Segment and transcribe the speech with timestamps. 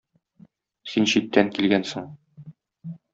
[0.93, 2.09] Син читтән килгәнсең.